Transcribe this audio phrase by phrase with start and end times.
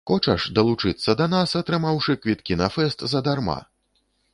[0.09, 3.59] Хочаш далучыцца да нас, атрымаўшы квіткі на фэст задарма?